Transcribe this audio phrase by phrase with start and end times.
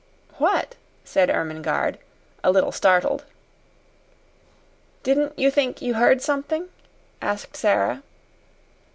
[0.39, 0.73] "What?"
[1.05, 1.99] said Ermengarde,
[2.43, 3.23] a little startled.
[5.03, 6.69] "Didn't you think you heard something?"
[7.21, 8.01] asked Sara.